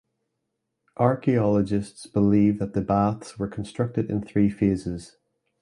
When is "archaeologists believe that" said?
0.97-2.73